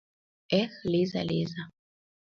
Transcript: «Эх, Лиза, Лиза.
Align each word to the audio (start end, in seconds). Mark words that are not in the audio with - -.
«Эх, 0.61 0.71
Лиза, 0.91 1.21
Лиза. 1.29 1.63